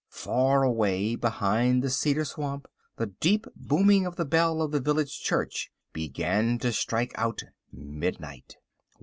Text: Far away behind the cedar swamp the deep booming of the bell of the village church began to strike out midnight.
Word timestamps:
Far 0.09 0.63
away 0.63 1.15
behind 1.15 1.83
the 1.83 1.91
cedar 1.91 2.25
swamp 2.25 2.67
the 2.95 3.05
deep 3.05 3.45
booming 3.55 4.07
of 4.07 4.15
the 4.15 4.25
bell 4.25 4.59
of 4.63 4.71
the 4.71 4.79
village 4.79 5.19
church 5.21 5.71
began 5.93 6.57
to 6.57 6.73
strike 6.73 7.11
out 7.19 7.43
midnight. 7.71 8.57